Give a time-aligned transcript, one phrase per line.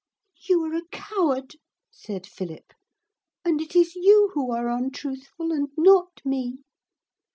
[0.39, 1.57] 'You are a coward,'
[1.91, 2.73] said Philip,
[3.45, 6.57] 'and it is you who are untruthful and not me.'